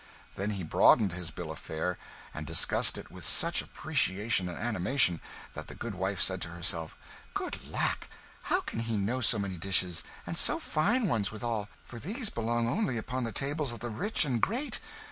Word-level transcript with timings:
Then 0.35 0.49
he 0.49 0.63
broadened 0.63 1.11
his 1.13 1.29
bill 1.29 1.51
of 1.51 1.59
fare, 1.59 1.99
and 2.33 2.47
discussed 2.47 2.97
it 2.97 3.11
with 3.11 3.23
such 3.23 3.61
appreciation 3.61 4.49
and 4.49 4.57
animation, 4.57 5.21
that 5.53 5.67
the 5.67 5.75
goodwife 5.75 6.19
said 6.19 6.41
to 6.41 6.47
herself, 6.47 6.97
"Good 7.35 7.69
lack! 7.71 8.09
how 8.45 8.61
can 8.61 8.79
he 8.79 8.97
know 8.97 9.21
so 9.21 9.37
many 9.37 9.57
dishes, 9.57 10.03
and 10.25 10.39
so 10.39 10.57
fine 10.57 11.07
ones 11.07 11.31
withal? 11.31 11.69
For 11.85 11.99
these 11.99 12.31
belong 12.31 12.67
only 12.67 12.97
upon 12.97 13.25
the 13.25 13.31
tables 13.31 13.71
of 13.71 13.81
the 13.81 13.91
rich 13.91 14.25
and 14.25 14.41
great. 14.41 14.79